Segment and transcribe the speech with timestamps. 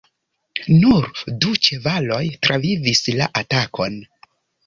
[0.83, 1.09] Nur
[1.43, 4.01] du ĉevaloj travivis la atakon.